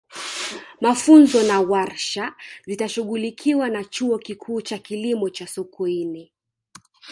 [0.81, 6.31] mafunzo na warsha zitashughulikiwa na chuo kikuu cha kilimo cha sokoine